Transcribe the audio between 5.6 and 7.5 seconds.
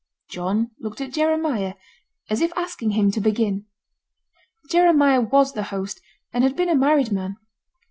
host, and had been a married man.